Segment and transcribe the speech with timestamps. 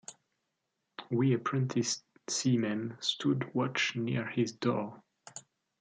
[1.11, 5.03] We apprentice seamen stood watch near his door.